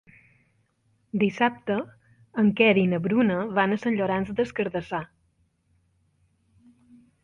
[1.23, 1.75] Dissabte
[2.45, 5.07] en Quer i na Bruna van a Sant Llorenç des Cardassar.